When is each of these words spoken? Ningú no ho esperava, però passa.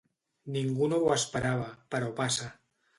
Ningú 0.55 0.89
no 0.95 0.99
ho 1.03 1.13
esperava, 1.19 1.71
però 1.95 2.13
passa. 2.25 2.55